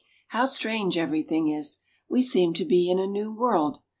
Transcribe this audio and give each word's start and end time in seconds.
H 0.31 0.35
ow 0.35 0.45
strange 0.47 0.97
everything 0.97 1.49
is! 1.49 1.77
We 2.09 2.23
seem 2.23 2.55
to 2.55 2.65
be 2.65 2.89
in 2.89 2.97
a 2.97 3.05
new 3.05 3.31
world. 3.37 3.81